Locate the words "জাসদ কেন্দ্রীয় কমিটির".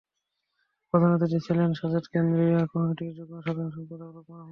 1.77-3.11